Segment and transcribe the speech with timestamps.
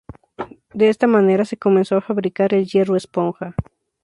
[0.73, 3.53] De esta manera se comenzó a fabricar el hierro esponja.